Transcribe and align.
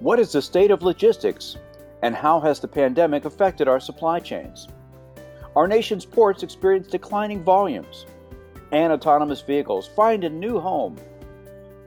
What 0.00 0.20
is 0.20 0.32
the 0.32 0.42
state 0.42 0.70
of 0.70 0.82
logistics, 0.82 1.56
and 2.02 2.14
how 2.14 2.38
has 2.40 2.60
the 2.60 2.68
pandemic 2.68 3.24
affected 3.24 3.66
our 3.66 3.80
supply 3.80 4.20
chains? 4.20 4.68
Our 5.56 5.66
nation's 5.66 6.04
ports 6.04 6.42
experience 6.42 6.88
declining 6.88 7.42
volumes, 7.42 8.04
and 8.72 8.92
autonomous 8.92 9.40
vehicles 9.40 9.88
find 9.88 10.22
a 10.22 10.28
new 10.28 10.60
home. 10.60 10.96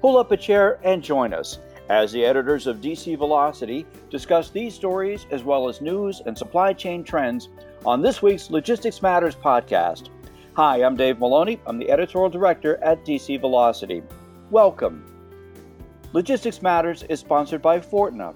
Pull 0.01 0.17
up 0.17 0.31
a 0.31 0.37
chair 0.37 0.79
and 0.83 1.03
join 1.03 1.35
us 1.35 1.59
as 1.89 2.11
the 2.11 2.25
editors 2.25 2.65
of 2.65 2.81
DC 2.81 3.15
Velocity 3.15 3.85
discuss 4.09 4.49
these 4.49 4.73
stories 4.73 5.27
as 5.29 5.43
well 5.43 5.69
as 5.69 5.79
news 5.79 6.23
and 6.25 6.35
supply 6.35 6.73
chain 6.73 7.03
trends 7.03 7.49
on 7.85 8.01
this 8.01 8.23
week's 8.23 8.49
Logistics 8.49 9.03
Matters 9.03 9.35
podcast. 9.35 10.09
Hi, 10.55 10.77
I'm 10.83 10.95
Dave 10.95 11.19
Maloney. 11.19 11.61
I'm 11.67 11.77
the 11.77 11.91
editorial 11.91 12.31
director 12.31 12.77
at 12.83 13.05
DC 13.05 13.39
Velocity. 13.39 14.01
Welcome. 14.49 15.18
Logistics 16.11 16.63
Matters 16.63 17.03
is 17.03 17.19
sponsored 17.19 17.61
by 17.61 17.79
Fortna. 17.79 18.33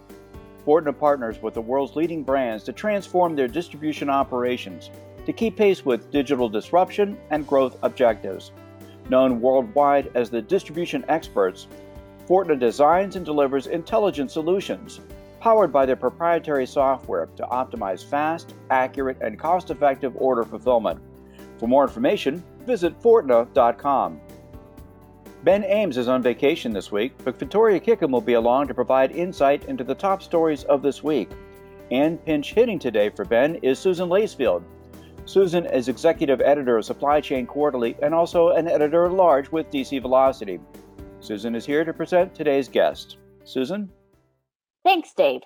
Fortna 0.63 0.95
partners 0.95 1.41
with 1.41 1.55
the 1.55 1.61
world's 1.61 1.95
leading 1.95 2.21
brands 2.21 2.63
to 2.65 2.71
transform 2.71 3.35
their 3.35 3.47
distribution 3.47 4.11
operations 4.11 4.91
to 5.25 5.33
keep 5.33 5.57
pace 5.57 5.83
with 5.83 6.11
digital 6.11 6.47
disruption 6.47 7.17
and 7.31 7.47
growth 7.47 7.79
objectives. 7.81 8.51
Known 9.09 9.41
worldwide 9.41 10.11
as 10.13 10.29
the 10.29 10.39
distribution 10.39 11.03
experts, 11.07 11.67
Fortna 12.29 12.59
designs 12.59 13.15
and 13.15 13.25
delivers 13.25 13.65
intelligent 13.65 14.29
solutions 14.29 14.99
powered 15.39 15.73
by 15.73 15.87
their 15.87 15.95
proprietary 15.95 16.67
software 16.67 17.25
to 17.37 17.43
optimize 17.47 18.05
fast, 18.05 18.53
accurate, 18.69 19.17
and 19.19 19.39
cost 19.39 19.71
effective 19.71 20.13
order 20.15 20.43
fulfillment. 20.43 21.01
For 21.57 21.67
more 21.67 21.83
information, 21.83 22.43
visit 22.67 23.01
Fortna.com. 23.01 24.21
Ben 25.43 25.65
Ames 25.65 25.97
is 25.97 26.07
on 26.07 26.21
vacation 26.21 26.71
this 26.71 26.89
week, 26.89 27.11
but 27.25 27.37
Victoria 27.37 27.77
Kickham 27.77 28.11
will 28.11 28.21
be 28.21 28.35
along 28.35 28.69
to 28.69 28.73
provide 28.73 29.11
insight 29.11 29.65
into 29.65 29.83
the 29.83 29.93
top 29.93 30.23
stories 30.23 30.63
of 30.63 30.81
this 30.81 31.03
week. 31.03 31.29
And 31.91 32.23
pinch 32.23 32.53
hitting 32.53 32.79
today 32.79 33.09
for 33.09 33.25
Ben 33.25 33.55
is 33.55 33.77
Susan 33.77 34.07
Lacefield. 34.07 34.63
Susan 35.25 35.65
is 35.65 35.89
executive 35.89 36.39
editor 36.39 36.77
of 36.77 36.85
Supply 36.85 37.19
Chain 37.19 37.45
Quarterly 37.45 37.97
and 38.01 38.13
also 38.13 38.51
an 38.51 38.69
editor 38.69 39.05
at 39.05 39.11
large 39.11 39.51
with 39.51 39.69
DC 39.69 40.01
Velocity. 40.01 40.61
Susan 41.19 41.55
is 41.55 41.65
here 41.65 41.83
to 41.83 41.91
present 41.91 42.33
today's 42.33 42.69
guest. 42.69 43.17
Susan? 43.43 43.89
Thanks, 44.85 45.13
Dave. 45.13 45.41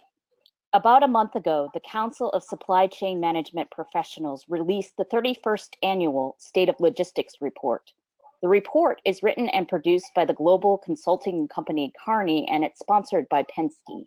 About 0.73 1.01
a 1.01 1.07
month 1.07 1.33
ago, 1.33 1.71
the 1.73 1.79
Council 1.79 2.29
of 2.29 2.43
Supply 2.43 2.85
Chain 2.85 3.19
Management 3.19 3.71
Professionals 3.71 4.45
released 4.47 4.95
the 4.97 5.05
31st 5.05 5.69
Annual 5.81 6.35
State 6.37 6.69
of 6.69 6.75
Logistics 6.79 7.33
Report. 7.41 7.93
The 8.41 8.47
report 8.47 9.01
is 9.03 9.23
written 9.23 9.49
and 9.49 9.67
produced 9.67 10.11
by 10.15 10.25
the 10.25 10.33
global 10.33 10.77
consulting 10.77 11.47
company 11.47 11.91
Kearney, 12.05 12.47
and 12.47 12.63
it's 12.63 12.79
sponsored 12.79 13.27
by 13.29 13.43
Penske. 13.43 14.05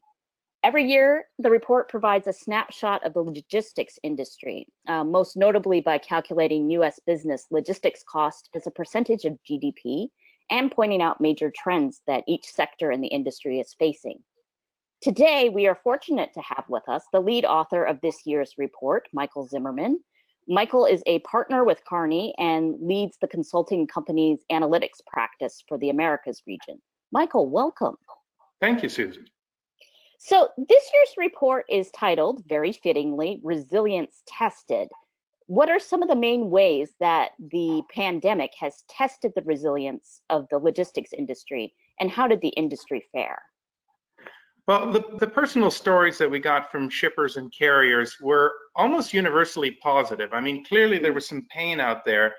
Every 0.62 0.84
year, 0.84 1.24
the 1.38 1.50
report 1.50 1.88
provides 1.88 2.26
a 2.26 2.32
snapshot 2.32 3.04
of 3.04 3.14
the 3.14 3.22
logistics 3.22 3.98
industry, 4.02 4.68
uh, 4.86 5.02
most 5.02 5.36
notably 5.36 5.80
by 5.80 5.98
calculating 5.98 6.70
US 6.70 7.00
business 7.06 7.46
logistics 7.50 8.04
cost 8.06 8.50
as 8.54 8.66
a 8.66 8.70
percentage 8.70 9.24
of 9.24 9.38
GDP 9.42 10.08
and 10.50 10.70
pointing 10.70 11.02
out 11.02 11.20
major 11.20 11.50
trends 11.54 12.02
that 12.06 12.24
each 12.28 12.44
sector 12.44 12.92
in 12.92 13.00
the 13.00 13.08
industry 13.08 13.58
is 13.58 13.74
facing. 13.78 14.22
Today, 15.00 15.48
we 15.48 15.66
are 15.66 15.80
fortunate 15.82 16.34
to 16.34 16.42
have 16.42 16.64
with 16.68 16.86
us 16.88 17.04
the 17.10 17.20
lead 17.20 17.46
author 17.46 17.82
of 17.82 18.00
this 18.02 18.26
year's 18.26 18.54
report, 18.58 19.08
Michael 19.14 19.46
Zimmerman, 19.46 20.00
Michael 20.50 20.84
is 20.84 21.00
a 21.06 21.20
partner 21.20 21.62
with 21.62 21.84
Kearney 21.88 22.34
and 22.36 22.74
leads 22.82 23.16
the 23.20 23.28
consulting 23.28 23.86
company's 23.86 24.40
analytics 24.50 24.98
practice 25.06 25.62
for 25.68 25.78
the 25.78 25.90
Americas 25.90 26.42
region. 26.44 26.82
Michael, 27.12 27.48
welcome. 27.48 27.94
Thank 28.60 28.82
you, 28.82 28.88
Susan. 28.88 29.26
So, 30.18 30.48
this 30.58 30.90
year's 30.92 31.14
report 31.16 31.66
is 31.70 31.92
titled, 31.92 32.42
very 32.48 32.72
fittingly, 32.72 33.40
Resilience 33.44 34.24
Tested. 34.26 34.88
What 35.46 35.70
are 35.70 35.78
some 35.78 36.02
of 36.02 36.08
the 36.08 36.16
main 36.16 36.50
ways 36.50 36.94
that 36.98 37.30
the 37.38 37.82
pandemic 37.94 38.50
has 38.58 38.82
tested 38.88 39.30
the 39.36 39.42
resilience 39.42 40.20
of 40.30 40.48
the 40.50 40.58
logistics 40.58 41.12
industry, 41.12 41.72
and 42.00 42.10
how 42.10 42.26
did 42.26 42.40
the 42.40 42.48
industry 42.48 43.04
fare? 43.12 43.40
Well, 44.70 44.92
the, 44.92 45.02
the 45.18 45.26
personal 45.26 45.68
stories 45.68 46.16
that 46.18 46.30
we 46.30 46.38
got 46.38 46.70
from 46.70 46.88
shippers 46.88 47.36
and 47.36 47.52
carriers 47.52 48.20
were 48.20 48.52
almost 48.76 49.12
universally 49.12 49.72
positive. 49.82 50.32
I 50.32 50.40
mean, 50.40 50.64
clearly 50.64 51.00
there 51.00 51.12
was 51.12 51.26
some 51.26 51.44
pain 51.50 51.80
out 51.80 52.04
there, 52.04 52.36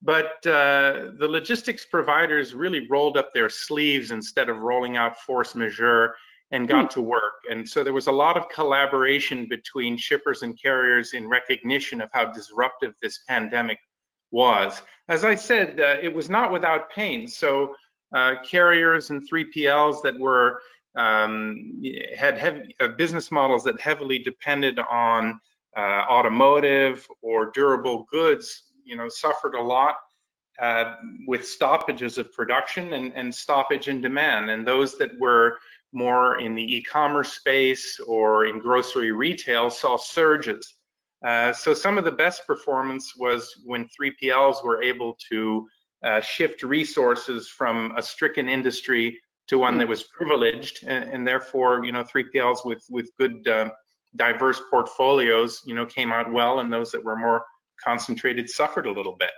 but 0.00 0.36
uh, 0.46 1.10
the 1.18 1.28
logistics 1.28 1.84
providers 1.84 2.54
really 2.54 2.88
rolled 2.88 3.18
up 3.18 3.34
their 3.34 3.50
sleeves 3.50 4.12
instead 4.12 4.48
of 4.48 4.60
rolling 4.60 4.96
out 4.96 5.20
force 5.20 5.54
majeure 5.54 6.14
and 6.52 6.66
got 6.66 6.90
to 6.92 7.02
work. 7.02 7.34
And 7.50 7.68
so 7.68 7.84
there 7.84 7.92
was 7.92 8.06
a 8.06 8.12
lot 8.12 8.38
of 8.38 8.48
collaboration 8.48 9.46
between 9.46 9.98
shippers 9.98 10.42
and 10.42 10.58
carriers 10.58 11.12
in 11.12 11.28
recognition 11.28 12.00
of 12.00 12.08
how 12.14 12.32
disruptive 12.32 12.94
this 13.02 13.24
pandemic 13.28 13.78
was. 14.30 14.80
As 15.10 15.22
I 15.22 15.34
said, 15.34 15.78
uh, 15.78 15.98
it 16.00 16.14
was 16.14 16.30
not 16.30 16.50
without 16.50 16.90
pain. 16.90 17.28
So 17.28 17.74
uh, 18.14 18.36
carriers 18.42 19.10
and 19.10 19.28
3PLs 19.28 20.00
that 20.02 20.18
were 20.18 20.60
um, 20.96 21.82
had 22.16 22.38
heavy, 22.38 22.74
uh, 22.80 22.88
business 22.88 23.30
models 23.30 23.64
that 23.64 23.80
heavily 23.80 24.18
depended 24.18 24.78
on 24.78 25.40
uh, 25.76 26.04
automotive 26.08 27.06
or 27.22 27.50
durable 27.52 28.06
goods, 28.10 28.64
you 28.84 28.96
know, 28.96 29.08
suffered 29.08 29.54
a 29.54 29.60
lot 29.60 29.96
uh, 30.60 30.94
with 31.26 31.46
stoppages 31.46 32.16
of 32.18 32.32
production 32.32 32.92
and, 32.92 33.12
and 33.14 33.34
stoppage 33.34 33.88
in 33.88 34.00
demand. 34.00 34.50
And 34.50 34.66
those 34.66 34.96
that 34.98 35.18
were 35.18 35.58
more 35.92 36.40
in 36.40 36.54
the 36.54 36.76
e-commerce 36.76 37.32
space 37.32 37.98
or 38.06 38.46
in 38.46 38.58
grocery 38.58 39.12
retail 39.12 39.70
saw 39.70 39.96
surges. 39.96 40.74
Uh, 41.24 41.52
so 41.52 41.72
some 41.72 41.96
of 41.96 42.04
the 42.04 42.12
best 42.12 42.46
performance 42.46 43.14
was 43.16 43.62
when 43.64 43.88
3PLs 44.00 44.62
were 44.62 44.82
able 44.82 45.16
to 45.30 45.66
uh, 46.04 46.20
shift 46.20 46.62
resources 46.62 47.48
from 47.48 47.94
a 47.96 48.02
stricken 48.02 48.48
industry 48.48 49.18
to 49.48 49.58
one 49.58 49.78
that 49.78 49.88
was 49.88 50.04
privileged, 50.04 50.84
and, 50.86 51.04
and 51.04 51.26
therefore, 51.26 51.84
you 51.84 51.92
know, 51.92 52.04
3PLs 52.04 52.64
with 52.64 52.84
with 52.90 53.10
good 53.18 53.46
uh, 53.48 53.70
diverse 54.16 54.60
portfolios, 54.70 55.60
you 55.66 55.74
know, 55.74 55.86
came 55.86 56.12
out 56.12 56.32
well, 56.32 56.60
and 56.60 56.72
those 56.72 56.90
that 56.92 57.04
were 57.04 57.16
more 57.16 57.44
concentrated 57.82 58.48
suffered 58.48 58.86
a 58.86 58.92
little 58.92 59.16
bit. 59.16 59.30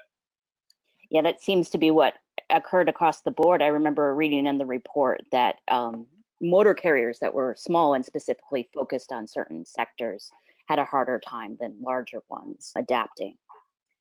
Yeah, 1.10 1.22
that 1.22 1.42
seems 1.42 1.70
to 1.70 1.78
be 1.78 1.90
what 1.90 2.14
occurred 2.50 2.88
across 2.88 3.22
the 3.22 3.30
board. 3.30 3.62
I 3.62 3.68
remember 3.68 4.14
reading 4.14 4.46
in 4.46 4.58
the 4.58 4.66
report 4.66 5.22
that 5.32 5.56
um, 5.68 6.06
motor 6.40 6.74
carriers 6.74 7.18
that 7.20 7.32
were 7.32 7.54
small 7.56 7.94
and 7.94 8.04
specifically 8.04 8.68
focused 8.74 9.12
on 9.12 9.26
certain 9.26 9.64
sectors 9.64 10.30
had 10.68 10.78
a 10.78 10.84
harder 10.84 11.20
time 11.26 11.56
than 11.60 11.76
larger 11.80 12.22
ones 12.28 12.72
adapting. 12.76 13.36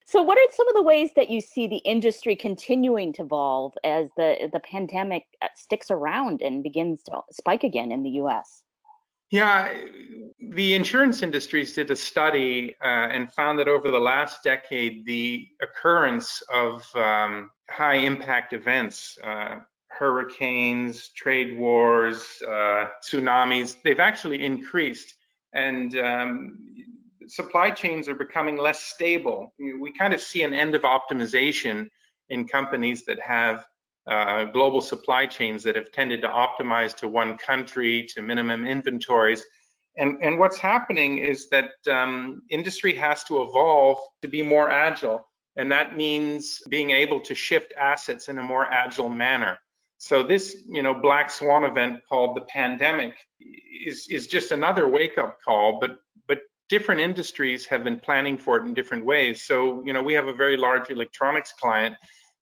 So, 0.08 0.22
what 0.22 0.38
are 0.38 0.48
some 0.52 0.68
of 0.68 0.76
the 0.76 0.84
ways 0.84 1.10
that 1.16 1.32
you 1.32 1.42
see 1.42 1.68
the 1.68 1.78
industry 1.78 2.36
continuing 2.36 3.12
to 3.14 3.24
evolve 3.24 3.74
as 3.84 4.10
the 4.18 4.50
the 4.54 4.60
pandemic 4.60 5.24
uh, 5.42 5.48
sticks 5.56 5.90
around 5.90 6.42
and 6.42 6.62
begins 6.62 7.02
to 7.04 7.22
spike 7.32 7.64
again 7.64 7.92
in 7.92 8.04
the 8.04 8.12
U.S.? 8.12 8.62
Yeah, 9.32 9.74
the 10.52 10.76
insurance 10.76 11.24
industries 11.24 11.74
did 11.74 11.90
a 11.90 11.96
study 11.96 12.76
uh, 12.84 13.08
and 13.12 13.34
found 13.34 13.58
that 13.58 13.68
over 13.68 13.90
the 13.90 14.00
last 14.00 14.44
decade, 14.44 15.04
the 15.06 15.48
occurrence 15.62 16.44
of 16.54 16.86
um, 16.96 17.50
high 17.72 17.96
impact 17.96 18.54
events, 18.54 19.18
uh, 19.24 19.56
hurricanes, 19.88 21.10
trade 21.10 21.58
wars, 21.58 22.24
uh, 22.48 22.86
tsunamis, 23.04 23.78
they've 23.84 24.00
actually 24.00 24.46
increased. 24.46 25.16
And 25.54 25.98
um, 25.98 26.60
supply 27.28 27.72
chains 27.72 28.08
are 28.08 28.16
becoming 28.16 28.58
less 28.58 28.82
stable. 28.84 29.54
We 29.60 29.92
kind 29.92 30.14
of 30.14 30.22
see 30.22 30.44
an 30.44 30.54
end 30.54 30.76
of 30.76 30.84
optimization 30.84 31.90
in 32.30 32.48
companies 32.48 33.06
that 33.06 33.20
have 33.20 33.66
uh, 34.08 34.46
global 34.46 34.82
supply 34.82 35.26
chains 35.26 35.64
that 35.64 35.76
have 35.76 35.92
tended 35.92 36.22
to 36.22 36.28
optimize 36.28 36.96
to 36.96 37.08
one 37.08 37.38
country, 37.38 38.08
to 38.14 38.22
minimum 38.22 38.66
inventories. 38.66 39.44
And, 39.98 40.18
and 40.22 40.38
what's 40.38 40.58
happening 40.58 41.20
is 41.20 41.50
that 41.50 41.72
um, 41.90 42.42
industry 42.50 42.94
has 42.96 43.24
to 43.26 43.42
evolve 43.42 43.98
to 44.22 44.28
be 44.28 44.42
more 44.42 44.70
agile. 44.70 45.28
And 45.56 45.72
that 45.72 45.96
means 45.96 46.62
being 46.70 46.92
able 46.92 47.20
to 47.22 47.34
shift 47.34 47.74
assets 47.80 48.28
in 48.28 48.38
a 48.38 48.44
more 48.44 48.66
agile 48.72 49.10
manner. 49.10 49.58
So 49.98 50.22
this, 50.22 50.58
you 50.68 50.84
know, 50.84 50.94
black 50.94 51.32
swan 51.32 51.64
event 51.64 52.02
called 52.08 52.36
the 52.36 52.42
pandemic 52.42 53.16
is, 53.86 54.08
is 54.10 54.28
just 54.28 54.52
another 54.52 54.88
wake 54.88 55.18
up 55.18 55.40
call, 55.44 55.80
but 55.80 55.98
different 56.70 57.02
industries 57.02 57.66
have 57.66 57.84
been 57.84 58.00
planning 58.00 58.38
for 58.38 58.58
it 58.58 58.66
in 58.66 58.74
different 58.74 59.06
ways. 59.06 59.44
So, 59.44 59.84
you 59.86 59.94
know, 59.94 60.02
we 60.02 60.14
have 60.14 60.28
a 60.28 60.34
very 60.34 60.58
large 60.58 60.90
electronics 60.90 61.54
client 61.54 61.96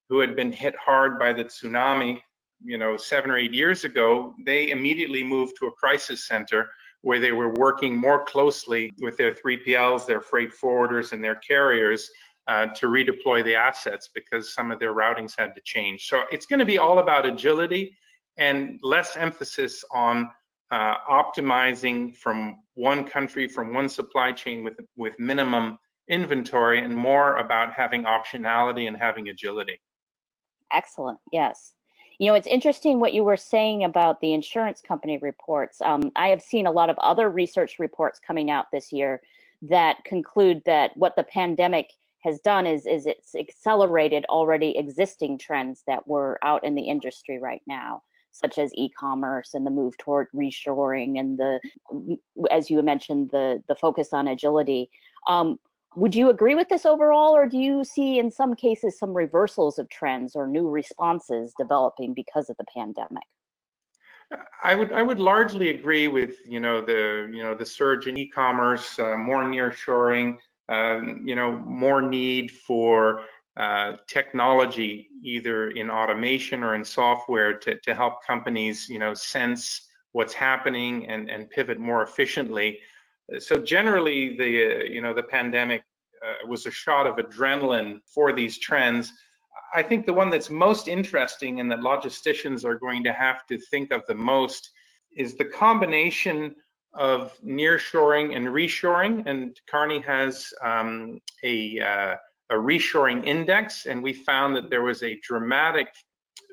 who 0.10 0.20
had 0.20 0.36
been 0.36 0.52
hit 0.52 0.76
hard 0.76 1.20
by 1.20 1.34
the 1.34 1.46
tsunami, 1.46 2.22
you 2.64 2.78
know, 2.78 2.96
seven 2.98 3.32
or 3.32 3.38
eight 3.38 3.54
years 3.54 3.84
ago. 3.84 4.34
They 4.46 4.72
immediately 4.72 5.24
moved 5.24 5.56
to 5.60 5.68
a 5.68 5.72
crisis 5.72 6.28
center 6.28 6.70
where 7.02 7.20
they 7.20 7.34
were 7.34 7.54
working 7.56 7.98
more 7.98 8.24
closely 8.24 8.92
with 9.02 9.18
their 9.18 9.34
3PLs, 9.34 10.06
their 10.06 10.22
freight 10.22 10.52
forwarders, 10.54 11.12
and 11.12 11.22
their 11.22 11.36
carriers 11.36 12.10
uh, 12.48 12.68
to 12.68 12.88
redeploy 12.88 13.44
the 13.44 13.56
assets 13.56 14.10
because 14.14 14.54
some 14.54 14.72
of 14.72 14.80
their 14.80 14.94
routings 14.94 15.34
had 15.38 15.54
to 15.56 15.62
change. 15.62 16.08
So 16.08 16.24
it's 16.32 16.46
going 16.46 16.60
to 16.60 16.66
be 16.66 16.78
all 16.78 17.00
about 17.00 17.26
agility 17.26 17.98
and 18.38 18.80
less 18.82 19.18
emphasis 19.18 19.84
on 19.92 20.30
uh, 20.74 20.98
optimizing 21.08 22.18
from 22.18 22.58
one 22.74 23.04
country, 23.06 23.48
from 23.48 23.76
one 23.76 23.88
supply 23.88 24.32
chain 24.32 24.64
with, 24.64 24.74
with 24.98 25.14
minimum 25.20 25.78
inventory, 26.08 26.84
and 26.84 26.96
more 26.96 27.38
about 27.38 27.72
having 27.72 28.06
optionality 28.06 28.88
and 28.88 28.98
having 28.98 29.30
agility. 29.30 29.80
Excellent. 30.72 31.20
Yes. 31.32 31.74
You 32.18 32.28
know, 32.28 32.34
it's 32.34 32.48
interesting 32.48 33.00
what 33.00 33.14
you 33.14 33.24
were 33.24 33.38
saying 33.38 33.84
about 33.84 34.20
the 34.20 34.34
insurance 34.34 34.82
company 34.82 35.20
reports. 35.20 35.80
Um, 35.80 36.12
I 36.16 36.30
have 36.30 36.42
seen 36.42 36.66
a 36.66 36.72
lot 36.72 36.90
of 36.90 36.98
other 36.98 37.30
research 37.30 37.78
reports 37.78 38.20
coming 38.26 38.50
out 38.50 38.66
this 38.72 38.92
year 38.92 39.22
that 39.62 40.04
conclude 40.06 40.64
that 40.66 40.98
what 40.98 41.16
the 41.16 41.24
pandemic 41.24 41.92
has 42.24 42.40
done 42.40 42.66
is 42.66 42.88
is 42.88 43.06
it's 43.06 43.36
accelerated 43.36 44.26
already 44.26 44.76
existing 44.76 45.38
trends 45.38 45.84
that 45.86 46.08
were 46.08 46.40
out 46.42 46.64
in 46.64 46.74
the 46.74 46.84
industry 46.84 47.38
right 47.38 47.62
now 47.68 48.02
such 48.34 48.58
as 48.58 48.72
e-commerce 48.76 49.54
and 49.54 49.66
the 49.66 49.72
move 49.72 49.98
toward 49.98 50.28
reshoring 50.36 51.20
and 51.20 51.38
the 51.38 51.60
as 52.52 52.70
you 52.70 52.82
mentioned 52.82 53.30
the 53.32 53.64
the 53.68 53.76
focus 53.76 54.12
on 54.12 54.28
agility 54.28 54.90
um, 55.28 55.58
would 55.96 56.16
you 56.16 56.30
agree 56.30 56.56
with 56.56 56.70
this 56.70 56.86
overall 56.86 57.36
or 57.36 57.48
do 57.48 57.58
you 57.58 57.84
see 57.84 58.20
in 58.20 58.32
some 58.32 58.56
cases 58.56 58.98
some 58.98 59.14
reversals 59.14 59.78
of 59.80 59.88
trends 59.90 60.36
or 60.36 60.48
new 60.48 60.68
responses 60.68 61.54
developing 61.58 62.14
because 62.14 62.50
of 62.50 62.58
the 62.58 62.66
pandemic? 62.76 63.24
I 64.64 64.76
would 64.76 64.92
I 64.92 65.04
would 65.04 65.20
largely 65.20 65.70
agree 65.70 66.08
with 66.08 66.38
you 66.48 66.60
know 66.60 66.82
the 66.82 67.30
you 67.32 67.44
know 67.44 67.54
the 67.54 67.66
surge 67.66 68.08
in 68.08 68.18
e-commerce, 68.18 68.98
uh, 68.98 69.16
more 69.16 69.44
nearshoring, 69.44 70.38
um, 70.70 71.22
you 71.26 71.36
know 71.36 71.52
more 71.60 72.02
need 72.02 72.52
for 72.52 73.26
uh, 73.58 73.94
technology 74.08 75.10
either 75.24 75.70
in 75.72 75.90
automation 75.90 76.64
or 76.64 76.76
in 76.76 76.84
software 76.84 77.54
to 77.54 77.80
to 77.80 77.94
help 77.94 78.26
companies 78.26 78.90
you 78.90 79.00
know 79.00 79.14
sense 79.14 79.88
what's 80.12 80.34
happening 80.34 81.08
and 81.08 81.30
and 81.30 81.50
pivot 81.50 81.80
more 81.80 82.04
efficiently. 82.04 82.80
So 83.40 83.58
generally, 83.58 84.38
the 84.38 84.52
uh, 84.66 84.84
you 84.84 85.02
know 85.02 85.14
the 85.14 85.24
pandemic 85.24 85.84
uh, 86.26 86.48
was 86.48 86.66
a 86.66 86.72
shot 86.72 87.08
of 87.08 87.18
adrenaline 87.18 88.00
for 88.14 88.34
these 88.34 88.58
trends 88.58 89.14
I 89.74 89.82
think 89.82 90.06
the 90.06 90.14
one 90.14 90.30
that's 90.30 90.50
most 90.50 90.88
interesting 90.88 91.60
and 91.60 91.72
that 91.72 91.80
logisticians 91.80 92.64
are 92.64 92.78
going 92.78 93.04
to 93.06 93.14
have 93.14 93.46
to 93.48 93.58
think 93.58 93.92
of 93.92 94.04
the 94.08 94.16
most 94.16 94.72
is 95.18 95.36
the 95.36 95.46
combination 95.46 96.56
of 96.94 97.34
nearshoring 97.44 98.36
and 98.36 98.48
reshoring. 98.48 99.24
And 99.26 99.60
Kearney 99.68 100.00
has 100.02 100.54
um, 100.64 101.20
a, 101.44 101.80
uh, 101.80 102.16
a 102.54 102.56
reshoring 102.56 103.26
index, 103.26 103.88
and 103.88 104.02
we 104.04 104.14
found 104.14 104.56
that 104.56 104.70
there 104.70 104.84
was 104.84 105.02
a 105.04 105.20
dramatic 105.24 105.88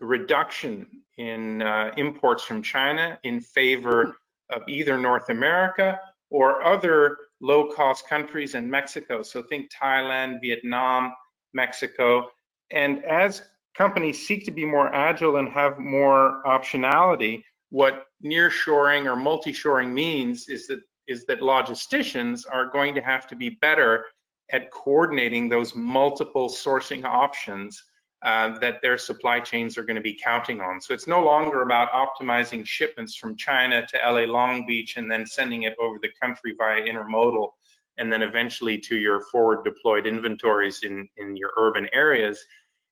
reduction 0.00 0.86
in 1.18 1.60
uh, 1.60 1.92
imports 1.96 2.42
from 2.42 2.62
China 2.62 3.18
in 3.22 3.40
favor 3.40 4.16
of 4.50 4.62
either 4.66 4.96
North 4.98 5.28
America 5.28 6.00
or 6.30 6.62
other 6.62 7.16
low 7.40 7.70
cost 7.72 8.08
countries 8.08 8.54
and 8.54 8.70
Mexico. 8.70 9.22
So 9.22 9.42
think 9.42 9.70
Thailand, 9.70 10.40
Vietnam, 10.40 11.12
Mexico. 11.52 12.30
And 12.70 13.04
as 13.04 13.42
companies 13.76 14.26
seek 14.26 14.44
to 14.46 14.50
be 14.50 14.64
more 14.64 14.94
agile 14.94 15.36
and 15.36 15.48
have 15.50 15.78
more 15.78 16.42
optionality, 16.46 17.42
what 17.68 18.06
nearshoring 18.24 19.04
or 19.04 19.16
multi-shoring 19.16 19.92
means 19.92 20.48
is 20.48 20.66
that 20.68 20.80
is 21.08 21.24
that 21.26 21.40
logisticians 21.40 22.44
are 22.50 22.66
going 22.70 22.94
to 22.94 23.00
have 23.00 23.26
to 23.26 23.34
be 23.34 23.50
better 23.60 24.04
at 24.52 24.70
coordinating 24.70 25.48
those 25.48 25.74
multiple 25.74 26.48
sourcing 26.48 27.04
options 27.04 27.84
uh, 28.22 28.58
that 28.58 28.82
their 28.82 28.98
supply 28.98 29.40
chains 29.40 29.78
are 29.78 29.82
going 29.82 29.96
to 29.96 30.02
be 30.02 30.18
counting 30.22 30.60
on. 30.60 30.80
So 30.80 30.92
it's 30.92 31.06
no 31.06 31.24
longer 31.24 31.62
about 31.62 31.90
optimizing 31.92 32.66
shipments 32.66 33.16
from 33.16 33.36
China 33.36 33.86
to 33.86 33.98
LA 34.04 34.30
Long 34.30 34.66
Beach 34.66 34.96
and 34.96 35.10
then 35.10 35.26
sending 35.26 35.62
it 35.62 35.74
over 35.80 35.98
the 36.02 36.10
country 36.20 36.54
via 36.58 36.82
intermodal 36.82 37.48
and 37.96 38.12
then 38.12 38.22
eventually 38.22 38.78
to 38.78 38.96
your 38.96 39.22
forward 39.32 39.64
deployed 39.64 40.06
inventories 40.06 40.80
in, 40.82 41.08
in 41.16 41.36
your 41.36 41.50
urban 41.56 41.88
areas 41.92 42.44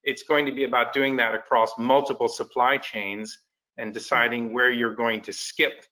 it's 0.05 0.23
going 0.23 0.47
to 0.47 0.53
be 0.53 0.65
about 0.65 0.93
doing 0.93 1.17
that 1.17 1.35
across 1.35 1.73
multiple 1.79 2.29
supply 2.29 2.77
chains 2.77 3.41
and 3.77 3.93
deciding 3.93 4.53
where 4.53 4.71
you're 4.71 4.95
going 4.95 5.21
to 5.21 5.33
skip 5.33 5.85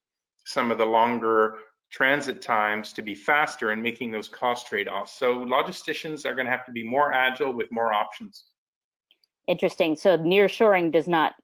some 0.45 0.71
of 0.71 0.79
the 0.79 0.87
longer 0.87 1.59
transit 1.91 2.43
times 2.43 2.93
to 2.93 3.03
be 3.03 3.15
faster 3.15 3.71
and 3.71 3.83
making 3.83 4.11
those 4.11 4.29
cost 4.29 4.67
trade-offs. 4.67 5.19
So 5.19 5.37
logisticians 5.37 6.27
are 6.27 6.35
going 6.35 6.47
to 6.47 6.50
have 6.50 6.67
to 6.67 6.73
be 6.73 6.87
more 6.87 7.12
agile 7.12 7.53
with 7.53 7.71
more 7.71 7.93
options. 7.93 8.44
Interesting. 9.47 9.97
So 9.97 10.19
nearshoring 10.19 10.91
does 10.91 11.06
not 11.06 11.35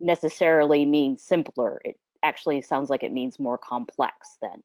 necessarily 0.00 0.84
mean 0.84 1.16
simpler. 1.16 1.80
It 1.84 1.96
actually 2.22 2.62
sounds 2.62 2.90
like 2.90 3.02
it 3.02 3.12
means 3.12 3.38
more 3.38 3.58
complex 3.58 4.14
then. 4.42 4.62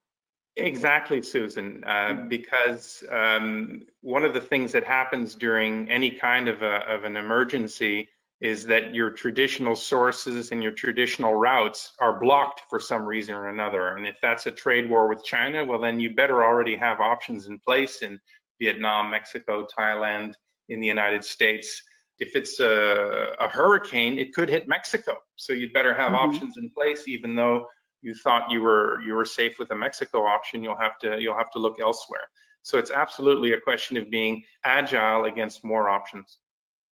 Exactly, 0.56 1.22
Susan, 1.22 1.84
uh, 1.86 1.90
mm-hmm. 1.90 2.28
because 2.28 3.04
um, 3.12 3.82
one 4.02 4.24
of 4.24 4.34
the 4.34 4.42
things 4.42 4.72
that 4.72 4.84
happens 4.84 5.34
during 5.34 5.90
any 5.90 6.12
kind 6.12 6.48
of, 6.48 6.62
a, 6.62 6.88
of 6.88 7.06
an 7.06 7.18
emergency 7.18 8.10
is 8.44 8.66
that 8.66 8.94
your 8.94 9.10
traditional 9.10 9.74
sources 9.74 10.52
and 10.52 10.62
your 10.62 10.74
traditional 10.74 11.34
routes 11.34 11.94
are 12.02 12.20
blocked 12.20 12.64
for 12.70 12.78
some 12.78 13.06
reason 13.06 13.34
or 13.34 13.48
another. 13.48 13.96
And 13.96 14.06
if 14.06 14.18
that's 14.22 14.48
a 14.48 14.52
trade 14.52 14.90
war 14.90 15.08
with 15.08 15.24
China, 15.24 15.64
well, 15.64 15.80
then 15.80 15.98
you 15.98 16.14
better 16.14 16.44
already 16.44 16.76
have 16.76 17.00
options 17.00 17.48
in 17.48 17.58
place 17.58 18.02
in 18.02 18.20
Vietnam, 18.60 19.10
Mexico, 19.10 19.66
Thailand, 19.80 20.34
in 20.68 20.82
the 20.82 20.88
United 20.88 21.24
States. 21.24 21.82
If 22.20 22.36
it's 22.36 22.60
a, 22.60 23.34
a 23.40 23.48
hurricane, 23.48 24.20
it 24.20 24.34
could 24.34 24.50
hit 24.50 24.68
Mexico. 24.68 25.16
So 25.38 25.54
you'd 25.54 25.72
better 25.72 25.94
have 25.94 26.12
mm-hmm. 26.12 26.30
options 26.30 26.58
in 26.58 26.70
place, 26.70 27.08
even 27.08 27.38
though 27.38 27.66
you 28.02 28.14
thought 28.14 28.52
you 28.52 28.62
were 28.62 29.02
you 29.02 29.14
were 29.14 29.24
safe 29.24 29.54
with 29.58 29.72
a 29.72 29.76
Mexico 29.76 30.26
option, 30.26 30.62
you'll 30.62 30.78
have 30.78 31.00
to 31.00 31.20
you'll 31.22 31.38
have 31.38 31.52
to 31.52 31.60
look 31.60 31.80
elsewhere. 31.80 32.28
So 32.62 32.78
it's 32.78 32.92
absolutely 32.92 33.54
a 33.54 33.62
question 33.62 33.96
of 33.96 34.10
being 34.10 34.44
agile 34.66 35.26
against 35.26 35.64
more 35.64 35.88
options. 35.88 36.40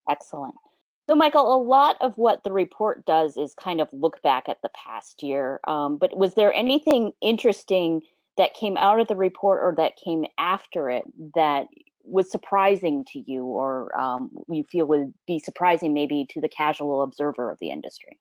Excellent. 0.10 0.56
So, 1.12 1.16
Michael, 1.18 1.54
a 1.54 1.60
lot 1.62 1.98
of 2.00 2.18
what 2.18 2.42
the 2.46 2.54
report 2.54 3.06
does 3.06 3.36
is 3.36 3.54
kind 3.56 3.82
of 3.82 3.90
look 3.92 4.22
back 4.22 4.48
at 4.48 4.62
the 4.62 4.70
past 4.70 5.22
year. 5.22 5.60
Um, 5.68 5.98
but 5.98 6.16
was 6.16 6.36
there 6.36 6.54
anything 6.54 7.12
interesting 7.20 8.04
that 8.38 8.54
came 8.54 8.78
out 8.78 9.02
of 9.02 9.10
the 9.10 9.18
report 9.18 9.60
or 9.62 9.76
that 9.76 9.98
came 9.98 10.24
after 10.38 10.90
it 10.90 11.04
that 11.36 11.68
was 12.06 12.32
surprising 12.32 13.04
to 13.12 13.20
you 13.30 13.44
or 13.44 13.94
um, 14.00 14.32
you 14.48 14.64
feel 14.64 14.86
would 14.86 15.14
be 15.28 15.38
surprising 15.38 15.94
maybe 15.94 16.26
to 16.30 16.40
the 16.40 16.48
casual 16.48 17.04
observer 17.04 17.52
of 17.52 17.60
the 17.60 17.72
industry? 17.72 18.18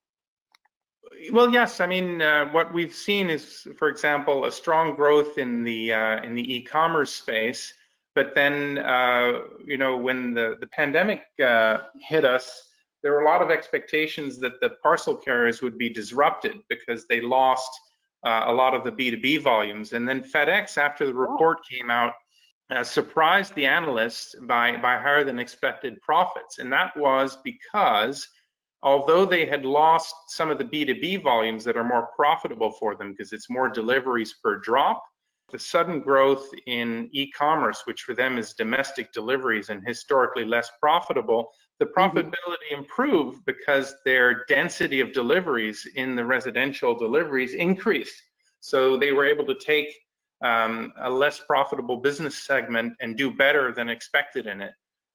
Well, 1.31 1.53
yes. 1.53 1.79
I 1.79 1.87
mean, 1.87 2.21
uh, 2.21 2.47
what 2.47 2.75
we've 2.75 2.93
seen 2.93 3.31
is, 3.31 3.69
for 3.79 3.89
example, 3.89 4.47
a 4.47 4.51
strong 4.51 4.97
growth 4.97 5.39
in 5.39 5.63
the 5.63 5.93
uh, 5.93 6.25
in 6.25 6.35
the 6.35 6.57
e-commerce 6.57 7.13
space. 7.13 7.73
But 8.17 8.35
then, 8.35 8.79
uh, 8.79 9.43
you 9.65 9.77
know, 9.77 9.97
when 9.97 10.35
the 10.35 10.57
the 10.59 10.67
pandemic 10.67 11.23
uh, 11.41 11.83
hit 12.01 12.25
us, 12.25 12.67
there 13.03 13.13
were 13.13 13.21
a 13.21 13.25
lot 13.25 13.43
of 13.43 13.51
expectations 13.51 14.39
that 14.41 14.61
the 14.61 14.71
parcel 14.83 15.17
carriers 15.17 15.63
would 15.63 15.79
be 15.79 15.89
disrupted 15.89 16.59
because 16.69 17.07
they 17.07 17.21
lost 17.21 17.71
uh, 18.25 18.45
a 18.47 18.53
lot 18.53 18.75
of 18.75 18.85
the 18.85 18.93
B2B 18.93 19.43
volumes. 19.43 19.93
And 19.93 20.09
then 20.09 20.23
FedEx, 20.23 20.77
after 20.77 21.07
the 21.07 21.15
report 21.15 21.59
came 21.69 21.91
out, 21.91 22.13
uh, 22.71 22.85
surprised 22.85 23.55
the 23.55 23.67
analysts 23.67 24.35
by 24.43 24.77
by 24.77 24.97
higher 24.97 25.25
than 25.25 25.41
expected 25.41 26.01
profits, 26.03 26.59
and 26.59 26.73
that 26.73 26.97
was 26.97 27.37
because 27.43 28.29
although 28.83 29.27
they 29.27 29.45
had 29.45 29.65
lost 29.65 30.15
some 30.29 30.51
of 30.51 30.59
the 30.59 30.65
B2B 30.65 31.23
volumes 31.23 31.65
that 31.65 31.77
are 31.77 31.85
more 31.85 32.09
profitable 32.17 32.71
for 32.71 32.95
them 32.95 33.11
because 33.11 33.33
it's 33.33 33.51
more 33.51 33.69
deliveries 33.69 34.35
per 34.43 34.59
drop, 34.59 35.03
the 35.51 35.59
sudden 35.59 36.01
growth 36.01 36.49
in 36.67 37.09
e-commerce, 37.13 37.83
which 37.85 38.03
for 38.03 38.15
them 38.15 38.39
is 38.39 38.55
domestic 38.55 39.13
deliveries 39.13 39.69
and 39.69 39.83
historically 39.87 40.45
less 40.45 40.71
profitable, 40.81 41.51
the 41.81 41.87
mm-hmm. 41.87 42.17
profitability 42.17 42.71
improved 42.71 43.45
because 43.47 43.97
their 44.05 44.45
density 44.45 45.01
of 45.01 45.13
deliveries 45.13 45.89
in 45.97 46.15
the 46.15 46.25
residential 46.25 46.95
deliveries 46.97 47.55
increased. 47.55 48.23
So 48.61 48.97
they 48.97 49.13
were 49.13 49.25
able 49.25 49.47
to 49.47 49.55
take 49.55 49.97
um, 50.45 50.93
a 51.01 51.11
less 51.11 51.41
profitable 51.41 51.97
business 51.97 52.37
segment 52.39 52.93
and 53.01 53.17
do 53.17 53.35
better 53.35 53.73
than 53.73 53.89
expected 53.89 54.47
in 54.47 54.61
it. 54.61 54.73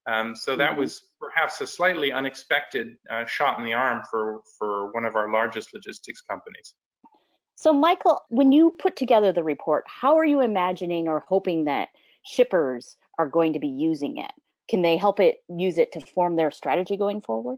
Um, 0.07 0.35
so 0.35 0.55
that 0.55 0.71
mm-hmm. 0.71 0.81
was 0.81 1.03
perhaps 1.19 1.61
a 1.61 1.67
slightly 1.67 2.11
unexpected 2.11 2.95
uh, 3.09 3.25
shot 3.25 3.57
in 3.59 3.65
the 3.65 3.73
arm 3.73 4.03
for, 4.09 4.41
for 4.59 4.91
one 4.91 5.05
of 5.05 5.15
our 5.15 5.31
largest 5.31 5.73
logistics 5.73 6.21
companies. 6.21 6.75
So, 7.55 7.71
Michael, 7.71 8.21
when 8.29 8.51
you 8.51 8.75
put 8.77 8.95
together 8.95 9.31
the 9.31 9.43
report, 9.43 9.85
how 9.87 10.17
are 10.17 10.25
you 10.25 10.41
imagining 10.41 11.07
or 11.07 11.23
hoping 11.27 11.65
that 11.65 11.87
shippers 12.23 12.97
are 13.17 13.27
going 13.27 13.53
to 13.53 13.59
be 13.59 13.67
using 13.67 14.17
it? 14.17 14.31
Can 14.69 14.81
they 14.81 14.97
help 14.97 15.19
it 15.19 15.43
use 15.49 15.77
it 15.77 15.91
to 15.93 16.01
form 16.01 16.35
their 16.35 16.51
strategy 16.51 16.97
going 16.97 17.21
forward? 17.21 17.57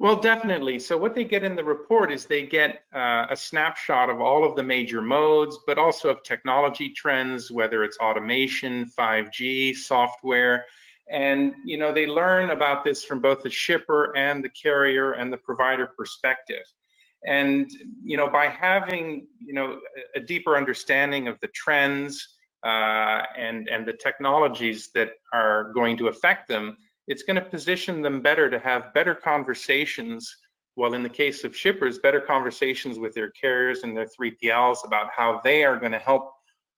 Well, 0.00 0.16
definitely. 0.16 0.80
So, 0.80 0.98
what 0.98 1.14
they 1.14 1.24
get 1.24 1.44
in 1.44 1.56
the 1.56 1.64
report 1.64 2.12
is 2.12 2.26
they 2.26 2.46
get 2.46 2.82
uh, 2.94 3.26
a 3.30 3.36
snapshot 3.36 4.10
of 4.10 4.20
all 4.20 4.44
of 4.44 4.56
the 4.56 4.62
major 4.62 5.00
modes, 5.00 5.58
but 5.66 5.78
also 5.78 6.08
of 6.10 6.22
technology 6.22 6.90
trends, 6.90 7.50
whether 7.50 7.84
it's 7.84 7.96
automation, 7.98 8.90
5G, 8.98 9.74
software, 9.76 10.66
and 11.10 11.54
you 11.64 11.78
know 11.78 11.92
they 11.92 12.06
learn 12.06 12.50
about 12.50 12.84
this 12.84 13.04
from 13.04 13.20
both 13.20 13.42
the 13.42 13.50
shipper 13.50 14.16
and 14.16 14.42
the 14.42 14.48
carrier 14.48 15.12
and 15.12 15.32
the 15.32 15.36
provider 15.36 15.86
perspective 15.86 16.64
And 17.26 17.70
you 18.02 18.16
know, 18.16 18.28
by 18.28 18.46
having 18.46 19.26
you 19.38 19.54
know 19.54 19.80
a 20.14 20.20
deeper 20.20 20.56
understanding 20.56 21.28
of 21.28 21.38
the 21.40 21.48
trends 21.48 22.36
uh, 22.64 23.22
and 23.36 23.68
and 23.68 23.86
the 23.86 23.92
technologies 23.92 24.90
that 24.94 25.10
are 25.32 25.72
going 25.74 25.96
to 25.98 26.08
affect 26.08 26.48
them, 26.48 26.76
it's 27.06 27.22
going 27.22 27.36
to 27.36 27.42
position 27.42 28.02
them 28.02 28.20
better 28.20 28.48
to 28.50 28.58
have 28.58 28.92
better 28.94 29.14
conversations. 29.14 30.34
Well, 30.76 30.94
in 30.94 31.02
the 31.02 31.08
case 31.08 31.44
of 31.44 31.56
shippers, 31.56 31.98
better 31.98 32.20
conversations 32.20 32.98
with 32.98 33.14
their 33.14 33.30
carriers 33.30 33.84
and 33.84 33.96
their 33.96 34.06
3PLs 34.06 34.84
about 34.84 35.08
how 35.14 35.40
they 35.44 35.62
are 35.62 35.78
going 35.78 35.92
to 35.92 35.98
help 35.98 36.32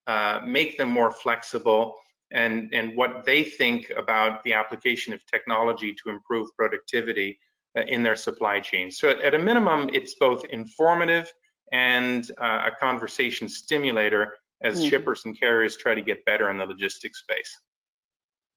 uh, 0.05 0.41
make 0.45 0.77
them 0.77 0.89
more 0.89 1.11
flexible 1.11 1.95
and, 2.31 2.73
and 2.73 2.95
what 2.95 3.25
they 3.25 3.43
think 3.43 3.91
about 3.97 4.43
the 4.43 4.53
application 4.53 5.13
of 5.13 5.25
technology 5.25 5.93
to 5.93 6.09
improve 6.09 6.49
productivity 6.55 7.39
uh, 7.77 7.81
in 7.87 8.03
their 8.03 8.15
supply 8.15 8.59
chain. 8.59 8.91
So 8.91 9.09
at, 9.09 9.21
at, 9.21 9.33
a 9.33 9.39
minimum, 9.39 9.89
it's 9.93 10.15
both 10.15 10.45
informative 10.45 11.31
and 11.71 12.29
uh, 12.39 12.67
a 12.67 12.71
conversation 12.79 13.49
stimulator 13.49 14.35
as 14.61 14.81
mm. 14.81 14.89
shippers 14.89 15.23
and 15.25 15.39
carriers 15.39 15.77
try 15.77 15.93
to 15.95 16.01
get 16.01 16.25
better 16.25 16.49
in 16.49 16.57
the 16.57 16.65
logistics 16.65 17.19
space. 17.19 17.59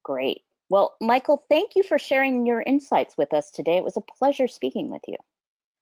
Great. 0.02 0.42
Well, 0.70 0.94
Michael, 1.00 1.44
thank 1.48 1.74
you 1.74 1.82
for 1.82 1.98
sharing 1.98 2.46
your 2.46 2.62
insights 2.62 3.16
with 3.18 3.34
us 3.34 3.50
today. 3.50 3.76
It 3.76 3.84
was 3.84 3.96
a 3.96 4.02
pleasure 4.18 4.46
speaking 4.46 4.90
with 4.90 5.02
you. 5.08 5.16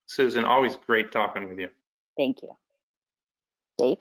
Susan, 0.07 0.45
always 0.45 0.77
great 0.87 1.13
talking 1.13 1.49
with 1.49 1.59
you. 1.59 1.69
Thank 2.17 2.43
you. 2.43 2.51
Dave? 3.77 3.99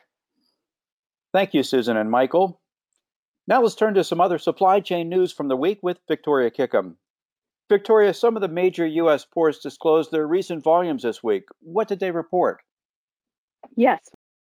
Thank 1.34 1.54
you, 1.54 1.62
Susan 1.62 1.98
and 1.98 2.10
Michael. 2.10 2.62
Now 3.48 3.62
let's 3.62 3.76
turn 3.76 3.94
to 3.96 4.04
some 4.04 4.22
other 4.22 4.40
supply 4.40 4.80
chain 4.80 5.10
news 5.10 5.32
from 5.32 5.50
the 5.50 5.56
week 5.56 5.80
with 5.82 6.00
Victoria 6.08 6.50
Kickham. 6.50 6.98
Victoria, 7.70 8.14
some 8.14 8.36
of 8.38 8.42
the 8.42 8.48
major 8.48 8.86
U.S. 8.86 9.26
ports 9.26 9.60
disclosed 9.60 10.12
their 10.12 10.26
recent 10.26 10.64
volumes 10.64 11.04
this 11.04 11.22
week. 11.22 11.44
What 11.60 11.90
did 11.90 12.00
they 12.00 12.12
report? 12.12 12.62
Yes, 13.76 14.00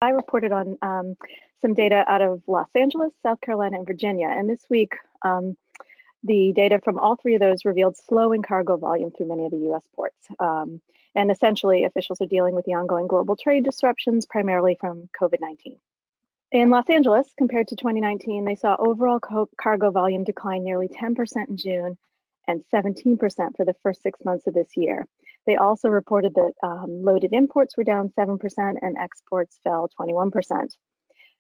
I 0.02 0.10
reported 0.10 0.52
on 0.52 0.78
um, 0.82 1.16
some 1.62 1.74
data 1.74 2.04
out 2.08 2.22
of 2.22 2.42
Los 2.48 2.70
Angeles, 2.74 3.14
South 3.22 3.40
Carolina, 3.42 3.78
and 3.78 3.88
Virginia. 3.88 4.28
And 4.28 4.50
this 4.50 4.66
week, 4.70 4.96
um, 5.22 5.56
the 6.24 6.54
data 6.56 6.80
from 6.84 6.98
all 6.98 7.16
three 7.16 7.36
of 7.36 7.40
those 7.40 7.66
revealed 7.66 7.98
slowing 7.98 8.42
cargo 8.42 8.78
volume 8.78 9.12
through 9.12 9.28
many 9.28 9.46
of 9.46 9.52
the 9.52 9.58
U.S. 9.58 9.84
ports. 9.96 10.28
Um, 10.40 10.82
and 11.14 11.30
essentially, 11.30 11.84
officials 11.84 12.22
are 12.22 12.28
dealing 12.28 12.56
with 12.56 12.66
the 12.66 12.74
ongoing 12.74 13.08
global 13.08 13.36
trade 13.36 13.64
disruptions, 13.64 14.26
primarily 14.26 14.78
from 14.80 15.10
COVID 15.20 15.40
19. 15.40 15.78
In 16.52 16.70
Los 16.70 16.90
Angeles, 16.90 17.28
compared 17.38 17.68
to 17.70 17.76
2019, 17.76 18.44
they 18.44 18.56
saw 18.56 18.76
overall 18.80 19.20
cargo 19.20 19.92
volume 19.92 20.24
decline 20.24 20.64
nearly 20.64 20.88
10% 20.88 21.48
in 21.48 21.58
June 21.58 21.98
and 22.48 22.64
17% 22.74 23.56
for 23.56 23.66
the 23.66 23.76
first 23.84 24.02
six 24.02 24.20
months 24.26 24.48
of 24.48 24.54
this 24.54 24.76
year. 24.76 25.08
They 25.48 25.56
also 25.56 25.90
reported 25.90 26.36
that 26.36 26.54
um, 26.64 27.04
loaded 27.04 27.34
imports 27.34 27.76
were 27.76 27.84
down 27.84 28.14
7% 28.18 28.40
and 28.82 28.98
exports 28.98 29.60
fell 29.64 29.90
21%. 30.00 30.68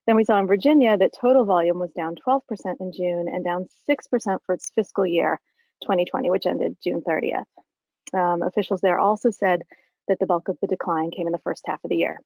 Then 0.07 0.15
we 0.15 0.25
saw 0.25 0.39
in 0.39 0.47
Virginia 0.47 0.97
that 0.97 1.13
total 1.19 1.45
volume 1.45 1.77
was 1.77 1.91
down 1.91 2.15
12% 2.27 2.41
in 2.79 2.91
June 2.91 3.27
and 3.27 3.43
down 3.43 3.67
6% 3.89 4.39
for 4.45 4.55
its 4.55 4.71
fiscal 4.73 5.05
year 5.05 5.39
2020, 5.83 6.31
which 6.31 6.45
ended 6.45 6.77
June 6.83 7.01
30th. 7.01 7.45
Um, 8.13 8.41
officials 8.41 8.81
there 8.81 8.99
also 8.99 9.29
said 9.29 9.61
that 10.07 10.19
the 10.19 10.25
bulk 10.25 10.47
of 10.47 10.57
the 10.61 10.67
decline 10.67 11.11
came 11.11 11.27
in 11.27 11.31
the 11.31 11.39
first 11.39 11.63
half 11.65 11.83
of 11.83 11.89
the 11.89 11.97
year. 11.97 12.19